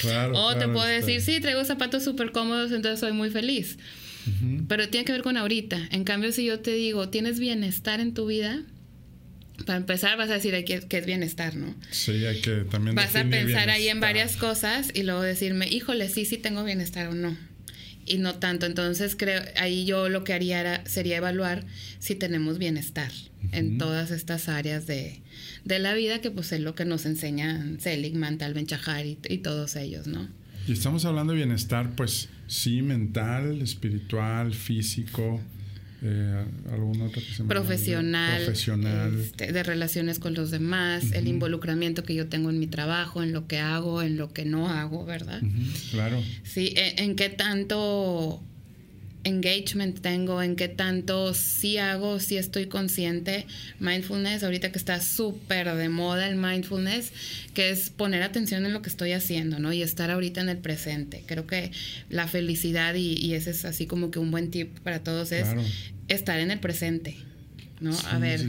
[0.00, 3.78] Claro, o te puedo decir, sí, traigo zapatos súper cómodos, entonces soy muy feliz.
[4.68, 5.88] Pero tiene que ver con ahorita.
[5.90, 8.62] En cambio, si yo te digo, ¿tienes bienestar en tu vida?
[9.66, 11.74] Para empezar vas a decir que, que es bienestar, ¿no?
[11.90, 12.96] Sí, hay que también...
[12.96, 17.08] Vas a pensar ahí en varias cosas y luego decirme, híjole, sí, sí tengo bienestar
[17.08, 17.36] o no
[18.06, 18.66] y no tanto.
[18.66, 21.64] Entonces, creo, ahí yo lo que haría sería evaluar
[21.98, 23.10] si tenemos bienestar
[23.52, 25.20] en todas estas áreas de,
[25.64, 28.66] la vida, que pues es lo que nos enseñan Seligman, Tal Ben
[29.04, 30.28] y, y todos ellos, ¿no?
[30.66, 35.40] Y estamos hablando de bienestar, pues sí, mental, espiritual, físico,
[36.06, 39.18] eh, ¿Algún otro que se profesional, profesional.
[39.18, 43.32] Este, de relaciones con los demás, el involucramiento que yo tengo en mi trabajo, en
[43.32, 45.40] lo que hago, en lo que no hago, ¿verdad?
[45.90, 46.22] claro.
[46.42, 48.42] Sí, en, en, qué tanto
[49.24, 53.46] engagement tengo, en qué tanto sí hago, sí estoy consciente.
[53.80, 57.12] Mindfulness, ahorita que está súper de moda el mindfulness,
[57.54, 59.72] que es poner atención en lo que estoy haciendo, ¿no?
[59.72, 61.24] Y estar ahorita en el presente.
[61.26, 61.72] Creo que
[62.10, 65.48] la felicidad, y, ese es así como que un buen tip para todos, es
[66.08, 67.16] estar en el presente.
[67.80, 67.94] ¿no?
[68.10, 68.40] a ver,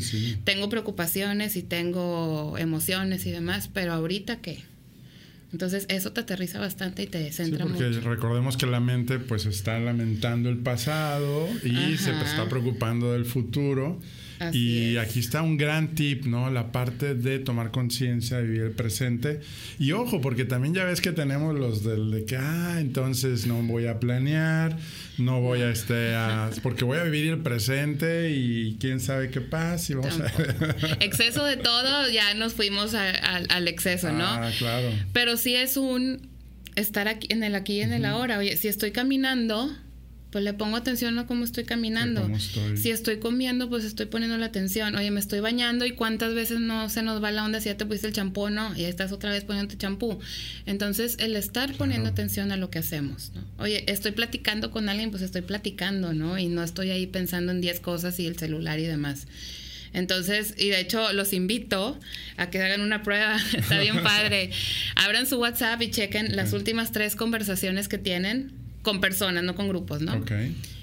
[0.43, 4.63] tengo preocupaciones y tengo emociones y demás, pero ahorita qué?
[5.56, 9.46] Entonces eso te aterriza bastante y te centra sí, porque recordemos que la mente pues
[9.46, 13.98] está lamentando el pasado y se está preocupando del futuro
[14.52, 16.50] y aquí está un gran tip, ¿no?
[16.50, 19.41] La parte de tomar conciencia, vivir el presente.
[19.80, 23.62] Y ojo, porque también ya ves que tenemos los del de que, ah, entonces no
[23.63, 24.78] voy a planear,
[25.17, 26.13] no voy a este,
[26.62, 30.32] porque voy a vivir el presente y quién sabe qué pasa y vamos a...
[31.00, 34.26] Exceso de todo, ya nos fuimos al exceso, ¿no?
[34.26, 34.89] Ah, claro.
[35.13, 36.30] Pero sí es un
[36.76, 38.38] estar aquí en el aquí y en el ahora.
[38.38, 39.76] Oye, si estoy caminando
[40.36, 42.30] pues le pongo atención a cómo estoy caminando.
[42.76, 44.93] Si estoy comiendo, pues estoy poniendo la atención.
[44.98, 47.78] Oye, me estoy bañando y cuántas veces no se nos va la onda si ya
[47.78, 50.19] te pusiste el champú no, y estás otra vez poniendo champú.
[50.65, 53.45] Entonces, el estar poniendo atención a lo que hacemos, ¿no?
[53.63, 56.38] Oye, estoy platicando con alguien, pues estoy platicando, ¿no?
[56.38, 59.28] Y no estoy ahí pensando en 10 cosas y el celular y demás.
[59.93, 61.98] Entonces, y de hecho los invito
[62.36, 64.50] a que hagan una prueba, está bien padre.
[64.98, 69.67] Abran su WhatsApp y chequen las últimas tres conversaciones que tienen con personas, no con
[69.67, 70.24] grupos, ¿no?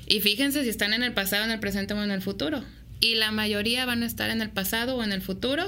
[0.07, 2.62] Y fíjense si están en el pasado, en el presente o en el futuro.
[3.01, 5.65] Y la mayoría van a estar en el pasado o en el futuro.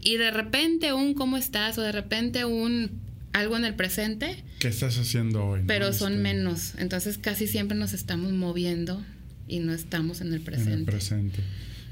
[0.00, 2.90] Y de repente un cómo estás o de repente un
[3.32, 4.44] algo en el presente.
[4.58, 5.62] ¿Qué estás haciendo hoy?
[5.66, 6.74] Pero son este, menos.
[6.76, 9.02] Entonces casi siempre nos estamos moviendo
[9.48, 10.72] y no estamos en el presente.
[10.72, 11.40] En el presente.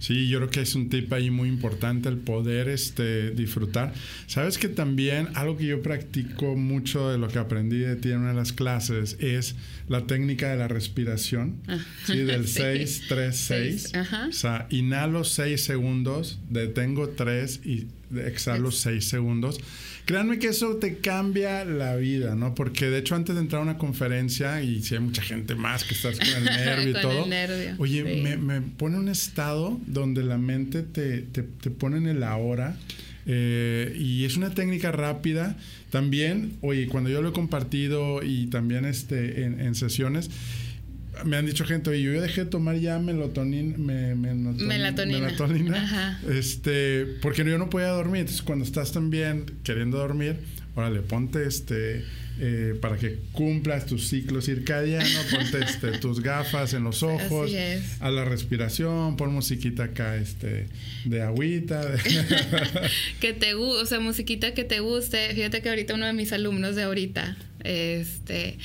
[0.00, 3.92] Sí, yo creo que es un tip ahí muy importante el poder este, disfrutar.
[4.26, 8.18] Sabes que también algo que yo practico mucho de lo que aprendí de ti en
[8.18, 9.54] una de las clases es
[9.88, 11.60] la técnica de la respiración.
[11.68, 11.78] Ah.
[12.06, 13.92] Sí, del 6, 3, 6.
[14.30, 19.60] O sea, inhalo 6 segundos, detengo 3 y exhalo 6 segundos.
[20.04, 22.54] Créanme que eso te cambia la vida, ¿no?
[22.54, 25.84] Porque de hecho antes de entrar a una conferencia, y si hay mucha gente más
[25.84, 27.26] que estás con el nervio y todo,
[27.78, 32.76] oye, me, pone un estado donde la mente te, te, pone en el ahora.
[33.26, 35.56] Eh, y es una técnica rápida.
[35.90, 40.30] También, oye, cuando yo lo he compartido y también este, en sesiones,
[41.24, 45.18] me han dicho gente, oye, yo dejé de tomar ya melatonin, me, melatonina.
[45.18, 48.20] melatonina este, porque yo no podía dormir.
[48.20, 50.36] Entonces, cuando estás también queriendo dormir,
[50.74, 52.04] órale, ponte este,
[52.38, 57.50] eh, para que cumplas tu ciclo circadiano, ponte este, tus gafas en los ojos,
[58.00, 60.68] a la respiración, pon musiquita acá, este,
[61.04, 61.82] de agüita.
[63.20, 65.34] que te guste, o sea, musiquita que te guste.
[65.34, 68.56] Fíjate que ahorita uno de mis alumnos de ahorita, este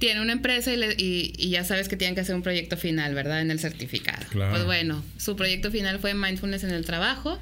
[0.00, 3.42] tiene una empresa y, ya sabes que tienen que hacer un proyecto final, ¿verdad?
[3.42, 4.26] En el certificado.
[4.32, 7.38] Pues bueno, su proyecto final fue Mindfulness en el trabajo.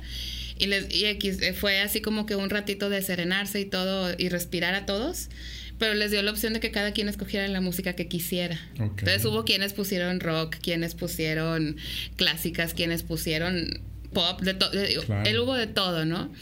[0.58, 4.74] Y, les, eh, fue así como que un ratito de serenarse y todo y respirar
[4.74, 5.30] a todos
[5.78, 8.58] pero les dio la opción de que cada quien escogiera la música que quisiera.
[8.80, 11.76] Entonces hubo quienes pusieron rock, quienes pusieron
[12.16, 13.80] clásicas, quienes pusieron
[14.12, 14.56] pop, de
[15.24, 16.32] él hubo de todo, ¿no?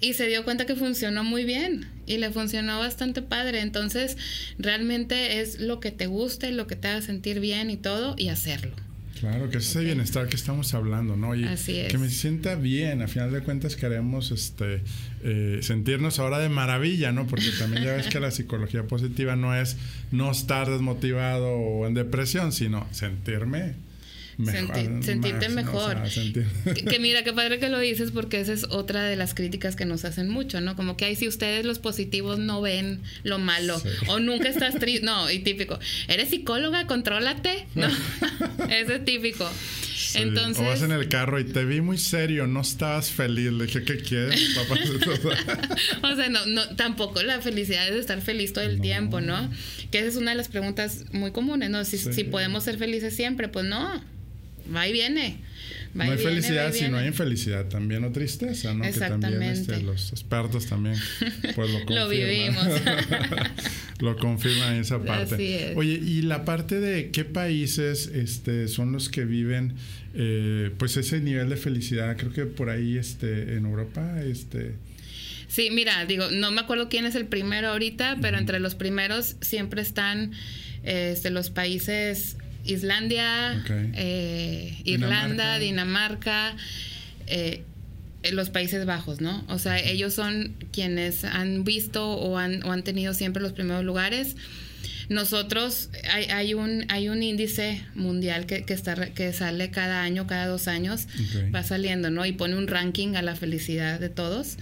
[0.00, 3.60] Y se dio cuenta que funcionó muy bien y le funcionó bastante padre.
[3.60, 4.16] Entonces,
[4.58, 8.28] realmente es lo que te guste, lo que te haga sentir bien y todo y
[8.28, 8.72] hacerlo.
[9.20, 11.34] Claro, que es ese bienestar que estamos hablando, ¿no?
[11.34, 11.92] Y Así es.
[11.92, 13.02] que me sienta bien.
[13.02, 14.80] A final de cuentas queremos este,
[15.22, 17.26] eh, sentirnos ahora de maravilla, ¿no?
[17.26, 19.76] Porque también ya ves que la psicología positiva no es
[20.10, 23.74] no estar desmotivado o en depresión, sino sentirme
[24.46, 26.02] sentirte mejor.
[26.88, 29.84] que, mira, qué padre que lo dices porque esa es otra de las críticas que
[29.84, 30.76] nos hacen mucho, ¿no?
[30.76, 35.04] Como que hay si ustedes los positivos no ven lo malo o nunca estás triste,
[35.04, 37.88] no, y típico, eres psicóloga, contrólate, ¿no?
[38.68, 39.50] Ese es típico.
[40.14, 43.52] Entonces, o vas en el carro y te vi muy serio, no estabas feliz.
[43.52, 44.80] Le dije, ¿qué quieres, papá?
[46.12, 49.50] o sea, no, no, tampoco la felicidad es estar feliz todo el tiempo, ¿no?
[49.90, 51.84] Que esa es una de las preguntas muy comunes, ¿no?
[51.84, 54.02] Si, si podemos ser felices siempre, pues no
[54.74, 55.38] va y viene.
[55.94, 58.84] no hay felicidad si no hay infelicidad también o tristeza, ¿no?
[58.84, 59.26] Exactamente.
[59.26, 60.96] Que también este, los expertos también
[61.54, 61.94] pues lo confirman.
[61.94, 62.66] lo vivimos.
[64.00, 65.74] lo confirman esa parte.
[65.76, 69.74] Oye, y la parte de qué países este, son los que viven
[70.14, 74.74] eh, pues ese nivel de felicidad, creo que por ahí este, en Europa, este...
[75.46, 79.36] Sí, mira, digo, no me acuerdo quién es el primero ahorita, pero entre los primeros
[79.40, 80.32] siempre están
[80.84, 86.54] este, los países Islandia, eh, Irlanda, Dinamarca,
[87.26, 87.64] eh,
[88.32, 89.44] los Países Bajos, ¿no?
[89.48, 93.84] O sea, ellos son quienes han visto o han, o han tenido siempre los primeros
[93.84, 94.36] lugares.
[95.08, 100.26] Nosotros, hay, hay, un, hay un índice mundial que, que, está, que sale cada año,
[100.26, 101.08] cada dos años,
[101.52, 102.24] va saliendo, ¿no?
[102.26, 104.56] Y pone un ranking a la felicidad de todos.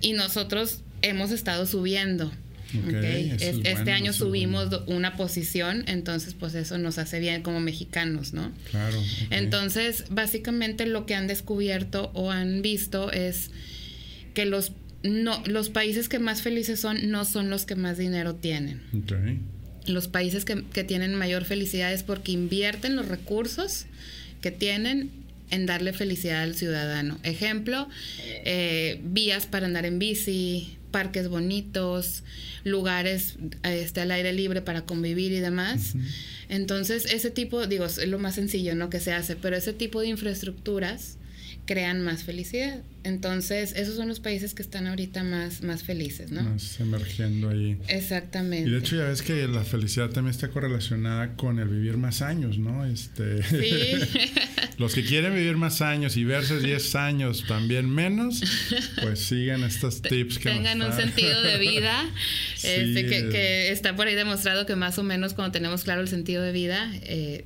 [0.00, 2.32] Y nosotros hemos estado subiendo
[2.72, 8.52] este año subimos una posición, entonces pues eso nos hace bien como mexicanos, ¿no?
[8.70, 9.02] Claro.
[9.30, 13.50] Entonces, básicamente lo que han descubierto o han visto es
[14.34, 18.34] que los no los países que más felices son no son los que más dinero
[18.34, 18.82] tienen.
[19.86, 23.86] Los países que, tienen mayor felicidad es porque invierten los recursos
[24.40, 25.10] que tienen
[25.50, 27.20] en darle felicidad al ciudadano.
[27.22, 27.88] Ejemplo,
[28.44, 32.22] eh, vías para andar en bici, parques bonitos,
[32.64, 35.92] lugares este, al aire libre para convivir y demás.
[36.48, 38.88] Entonces, ese tipo, digo, es lo más sencillo, ¿no?
[38.88, 41.18] Que se hace, pero ese tipo de infraestructuras
[41.66, 42.82] crean más felicidad.
[43.02, 46.42] Entonces, esos son los países que están ahorita más, más felices, ¿no?
[46.42, 47.78] Más emergiendo ahí.
[47.88, 48.68] Exactamente.
[48.68, 52.22] Y de hecho ya ves que la felicidad también está correlacionada con el vivir más
[52.22, 52.84] años, ¿no?
[52.84, 54.20] Este, sí.
[54.78, 58.42] los que quieren vivir más años y verse 10 años también menos,
[59.02, 62.08] pues sigan estos tips que tengan un sentido de vida,
[62.54, 66.08] este, que, que, está por ahí demostrado que más o menos cuando tenemos claro el
[66.08, 67.44] sentido de vida, eh,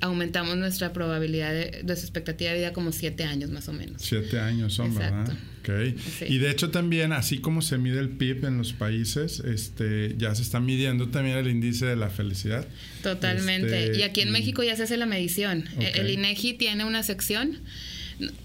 [0.00, 4.02] aumentamos nuestra probabilidad de, nuestra expectativa de vida como siete años más o menos.
[4.02, 5.36] Siete años son, ¿verdad?
[5.60, 5.96] Okay.
[6.28, 10.34] Y de hecho también, así como se mide el PIB en los países, este, ya
[10.34, 12.66] se está midiendo también el índice de la felicidad.
[13.02, 13.84] Totalmente.
[13.84, 15.64] Este, y aquí en México ya se hace la medición.
[15.78, 17.58] El INEGI tiene una sección,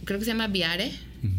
[0.04, 0.92] creo que se llama Viare.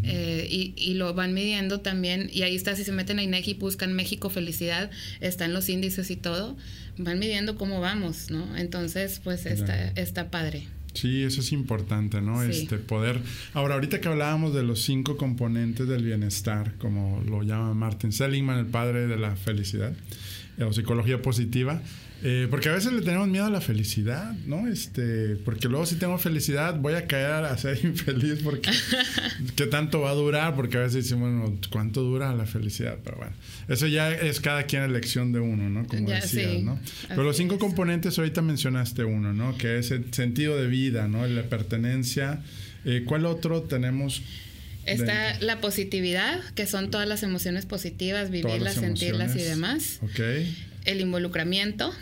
[0.03, 3.51] Eh, y, y, lo van midiendo también, y ahí está, si se meten a INEGI
[3.51, 6.57] y buscan México Felicidad, están los índices y todo,
[6.99, 8.57] van midiendo cómo vamos, ¿no?
[8.57, 10.69] Entonces, pues está, está padre.
[10.95, 12.43] Sí, eso es importante, ¿no?
[12.43, 13.21] Este poder.
[13.53, 18.59] Ahora, ahorita que hablábamos de los cinco componentes del bienestar, como lo llama Martin Seligman,
[18.59, 19.93] el padre de la felicidad,
[20.65, 21.83] o psicología positiva,
[22.27, 24.67] eh, porque a veces le tenemos miedo a la felicidad, ¿no?
[24.67, 28.71] Este, porque luego si tengo felicidad voy a caer a ser infeliz porque
[29.57, 32.97] qué tanto va a durar, porque a veces decimos, bueno, ¿cuánto dura la felicidad?
[33.05, 33.35] Pero bueno,
[33.69, 35.87] eso ya es cada quien elección de uno, ¿no?
[35.87, 36.81] Como decías, ¿no?
[37.09, 39.59] Pero los cinco componentes ahorita mencionaste uno, ¿no?
[39.59, 41.27] Que es el sentido de vida, ¿no?
[41.27, 42.43] La pertenencia.
[42.87, 44.23] Eh, ¿Cuál otro tenemos?
[44.87, 49.99] Está la positividad, que son todas las emociones positivas, vivirlas, sentirlas y demás.
[50.03, 50.21] Ok.
[50.87, 51.93] El involucramiento.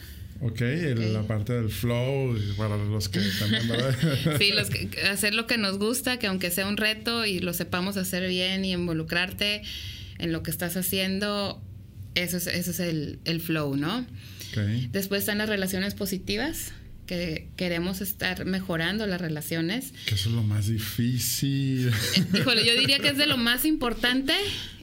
[0.44, 3.96] Ok, la parte del flow para los que también, ¿verdad?
[4.38, 7.52] sí, los que, hacer lo que nos gusta, que aunque sea un reto y lo
[7.52, 9.62] sepamos hacer bien y involucrarte
[10.18, 11.62] en lo que estás haciendo,
[12.16, 14.04] eso es, eso es el, el flow, ¿no?
[14.50, 14.88] Okay.
[14.90, 16.72] Después están las relaciones positivas,
[17.06, 19.92] que queremos estar mejorando las relaciones.
[20.06, 21.92] Que eso es lo más difícil.
[22.34, 24.34] Híjole, yo diría que es de lo más importante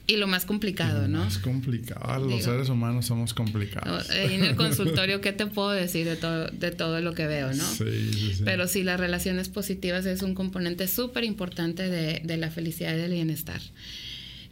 [0.10, 1.19] y lo más complicado, ¿no?
[1.19, 2.28] Más complicado.
[2.28, 4.10] Los seres humanos somos complicados.
[4.10, 7.63] En el consultorio, ¿qué te puedo decir de todo, de todo lo que veo, no?
[7.63, 8.41] Sí, sí, sí.
[8.43, 12.98] Pero sí, las relaciones positivas es un componente súper importante de, de, la felicidad y
[12.98, 13.62] del bienestar.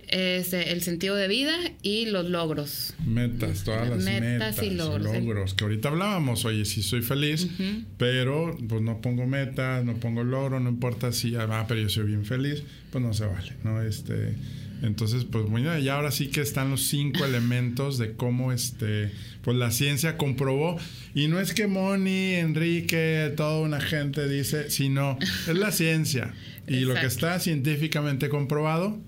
[0.10, 2.94] Es el sentido de vida y los logros.
[3.04, 5.12] Metas, todas las metas, metas y logros.
[5.12, 5.54] logros.
[5.56, 7.86] Que ahorita hablábamos, oye, sí soy feliz, uh -huh.
[7.98, 12.06] pero pues no pongo metas, no pongo logro, no importa si, ah, pero yo soy
[12.06, 13.82] bien feliz, pues no se vale, ¿no?
[13.82, 14.36] Este
[14.82, 19.12] entonces, pues bueno, ya ahora sí que están los cinco elementos de cómo este,
[19.42, 20.78] pues la ciencia comprobó.
[21.16, 26.34] Y no es que Moni, Enrique, toda una gente dice, sino es la ciencia.
[26.68, 29.00] Y lo que está científicamente comprobado,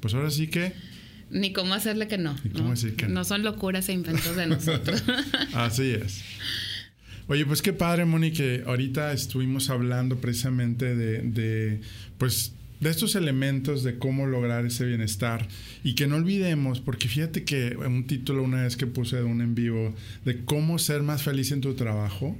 [0.00, 0.72] pues ahora sí que
[1.30, 2.36] ni cómo hacerle que no.
[2.52, 2.70] Cómo ¿no?
[2.70, 3.14] Decir que no.
[3.14, 5.02] no son locuras e inventos de nosotros.
[5.52, 6.22] Así es.
[7.26, 11.80] Oye, pues qué padre, Moni, que ahorita estuvimos hablando precisamente de, de
[12.16, 15.48] pues de estos elementos de cómo lograr ese bienestar
[15.82, 19.40] y que no olvidemos, porque fíjate que un título una vez que puse de un
[19.40, 22.36] en vivo de cómo ser más feliz en tu trabajo,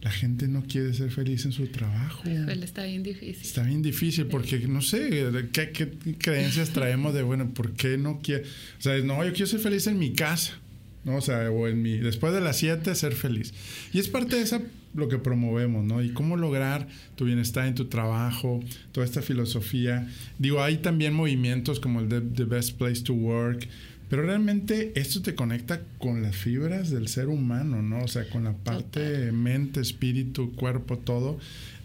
[0.00, 2.28] la gente no quiere ser feliz en su trabajo.
[2.28, 3.42] Híjole, está bien difícil.
[3.42, 8.20] Está bien difícil porque no sé ¿qué, qué creencias traemos de, bueno, ¿por qué no
[8.20, 8.42] quiero?
[8.42, 10.58] O sea, no, yo quiero ser feliz en mi casa.
[11.04, 11.16] ¿No?
[11.16, 13.52] O sea, o en mi, después de las 7 ser feliz.
[13.92, 14.60] Y es parte de esa
[14.94, 16.02] lo que promovemos, ¿no?
[16.02, 16.86] Y cómo lograr
[17.16, 18.60] tu bienestar en tu trabajo,
[18.92, 20.08] toda esta filosofía.
[20.38, 23.68] Digo, hay también movimientos como el de The Best Place to Work,
[24.10, 28.04] pero realmente esto te conecta con las fibras del ser humano, ¿no?
[28.04, 31.38] O sea, con la parte mente, espíritu, cuerpo, todo.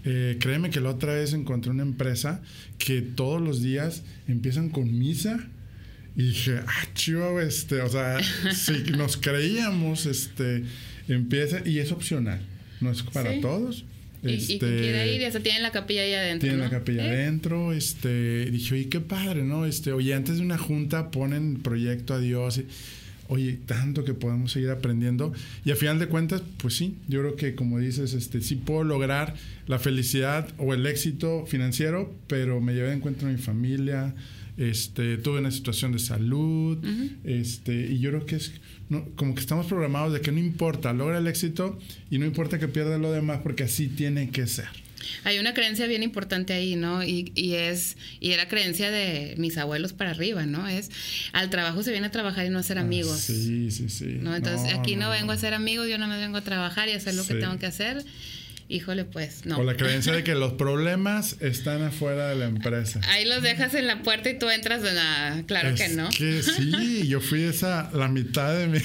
[0.03, 2.41] Eh, créeme que la otra vez encontré una empresa
[2.77, 5.47] que todos los días empiezan con misa
[6.17, 8.17] y dije, ah, chivo, este, o sea,
[8.53, 10.63] si nos creíamos, este,
[11.07, 12.41] empieza, y es opcional,
[12.81, 13.41] no es para sí.
[13.41, 13.85] todos.
[14.23, 16.47] Y, este, y quien quiera ir, hasta tienen la capilla ahí adentro.
[16.47, 16.65] Tienen ¿no?
[16.65, 17.21] la capilla ¿Eh?
[17.21, 19.67] adentro, este, dije, oye, qué padre, ¿no?
[19.67, 22.57] Este, oye, antes de una junta ponen proyecto a Dios.
[22.57, 22.65] Y,
[23.27, 25.33] oye, tanto que podemos seguir aprendiendo.
[25.65, 28.83] Y a final de cuentas, pues sí, yo creo que como dices, este, sí puedo
[28.83, 29.35] lograr
[29.67, 34.15] la felicidad o el éxito financiero, pero me llevé en cuenta a mi familia,
[34.57, 37.11] este, tuve una situación de salud, uh -huh.
[37.23, 38.51] este, y yo creo que es
[38.89, 41.77] no, como que estamos programados de que no importa, logra el éxito
[42.09, 44.67] y no importa que pierda lo demás porque así tiene que ser.
[45.23, 47.03] Hay una creencia bien importante ahí, ¿no?
[47.03, 50.67] Y, y, es, y era creencia de mis abuelos para arriba, ¿no?
[50.67, 50.89] Es
[51.33, 53.29] al trabajo se viene a trabajar y no a amigos.
[53.29, 54.17] Ah, sí, sí, sí.
[54.19, 54.35] ¿no?
[54.35, 56.89] Entonces no, aquí no, no, vengo a ser amigos, yo no me vengo a trabajar
[56.89, 57.33] y a hacer lo sí.
[57.33, 58.03] que tengo que hacer.
[58.69, 59.57] Híjole, pues no.
[59.57, 63.01] O la creencia de que los problemas están afuera de la empresa.
[63.09, 65.43] Ahí los dejas en la puerta y tú entras de nada.
[65.45, 66.09] Claro que no.
[66.09, 68.79] Que sí, yo fui esa, la mitad de mi.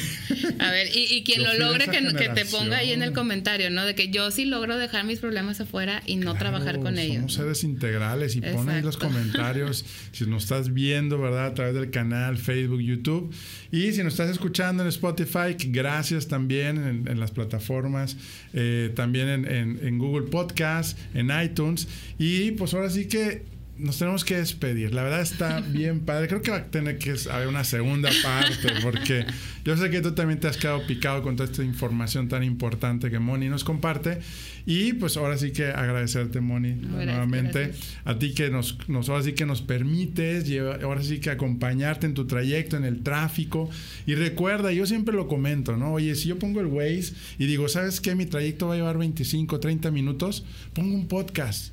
[0.58, 3.84] A ver, y, quien lo logre que, que, te ponga ahí en el comentario, ¿no?
[3.84, 7.16] De que yo sí logro dejar mis problemas afuera y no trabajar con ellos.
[7.16, 11.46] Somos seres integrales y pon ahí los comentarios si nos estás viendo, ¿verdad?
[11.46, 13.34] A través del canal, Facebook, YouTube.
[13.70, 18.16] Y si nos estás escuchando en Spotify, gracias también en, las plataformas,
[18.52, 21.88] eh, también en en, Google Podcast, en iTunes.
[22.18, 23.42] Y pues ahora sí que
[23.82, 24.94] nos tenemos que despedir.
[24.94, 26.28] La verdad está bien padre.
[26.28, 29.26] Creo que va a tener que haber una segunda parte porque
[29.64, 33.10] yo sé que tú también te has quedado picado con toda esta información tan importante
[33.10, 34.20] que Moni nos comparte.
[34.64, 37.72] Y pues ahora sí que agradecerte, Moni, nuevamente.
[38.04, 40.46] A ti que nos, nos, ahora sí que nos permites,
[40.82, 43.68] ahora sí que acompañarte en tu trayecto, en el tráfico.
[44.06, 45.94] Y recuerda, yo siempre lo comento, ¿no?
[45.94, 48.14] Oye, si yo pongo el Waze y digo, ¿sabes qué?
[48.14, 51.72] Mi trayecto va a llevar 25, 30 minutos, pongo un podcast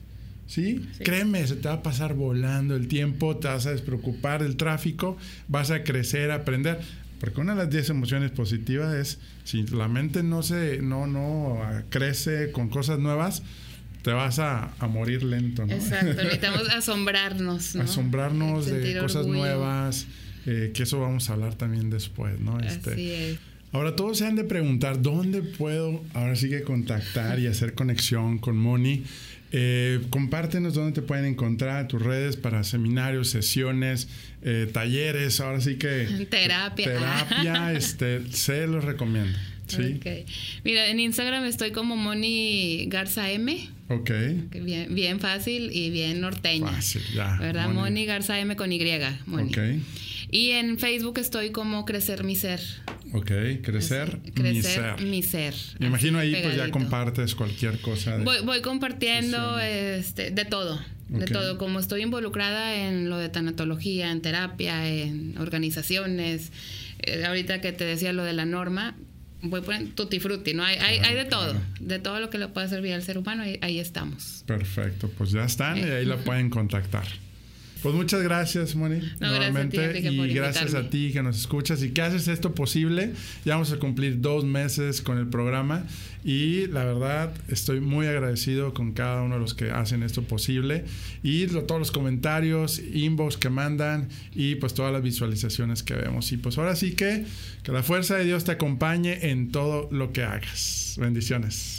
[0.50, 0.84] ¿Sí?
[1.04, 5.16] Créeme, se te va a pasar volando el tiempo, te vas a despreocupar del tráfico,
[5.48, 6.80] vas a crecer, aprender.
[7.20, 11.60] Porque una de las 10 emociones positivas es, si la mente no, se, no, no
[11.92, 13.44] crece con cosas nuevas,
[14.02, 15.74] te vas a, morir lento, ¿no?
[15.74, 17.84] Exacto, necesitamos asombrarnos, ¿no?
[17.84, 20.08] Asombrarnos de cosas nuevas,
[20.48, 22.60] eh, que eso vamos a hablar también después, ¿no?
[22.60, 23.40] Este, es.
[23.72, 28.40] Ahora todos se han de preguntar, ¿dónde puedo ahora sí que contactar y hacer conexión
[28.40, 29.04] con Moni?
[29.52, 34.08] Eh, compártenos dónde te pueden encontrar, tus redes para seminarios, sesiones,
[34.44, 36.28] eh, talleres, ahora sí que...
[36.30, 36.86] Terapia.
[36.86, 39.38] Terapia, este, se los recomiendo.
[39.68, 40.00] Sí.
[40.64, 43.70] Mira, en Instagram estoy como Moni Garza M.
[43.90, 44.12] Ok.
[44.52, 46.72] Bien, bien fácil y bien norteña.
[46.72, 47.38] Fácil, ya.
[47.40, 47.70] ¿Verdad?
[47.70, 48.80] Moni, Garza M con Y.
[49.28, 49.50] Moni.
[49.50, 49.58] Ok.
[50.32, 52.62] Y en Facebook estoy como Crecer Mi Ser.
[53.14, 53.32] Ok,
[53.64, 55.02] Crecer, mi Ser.
[55.02, 55.56] Mi Ser.
[55.80, 58.18] Me imagino ahí pues ya compartes cualquier cosa.
[58.18, 60.80] voy, compartiendo este, de todo.
[61.08, 66.52] De todo, como estoy involucrada en lo de tanatología, en terapia, en organizaciones,
[67.00, 68.96] eh, ahorita que te decía lo de la norma,
[69.42, 70.64] voy poniendo tutti frutti, ¿no?
[70.64, 73.42] Hay, hay, hay de todo, de todo lo que le pueda servir al ser humano,
[73.42, 74.44] ahí, ahí estamos.
[74.46, 77.08] Perfecto, pues ya están y ahí la pueden contactar.
[77.82, 79.00] Pues muchas gracias, Moni.
[79.20, 80.00] nuevamente.
[80.00, 83.14] y gracias a ti que nos escuchas y que haces esto posible.
[83.46, 85.86] Ya vamos a cumplir dos meses con el programa
[86.24, 90.84] y la verdad estoy muy agradecido con cada uno de los que hacen esto posible
[91.24, 96.32] y todos los comentarios, inbox que mandan y pues todas las visualizaciones que vemos.
[96.32, 97.26] Y pues ahora sí que
[97.64, 100.96] que la fuerza de Dios te acompañe en todo lo que hagas.
[101.00, 101.79] Bendiciones.